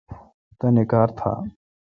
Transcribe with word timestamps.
تانی 0.59 0.83
کار 0.91 1.09
تھا۔ 1.17 1.31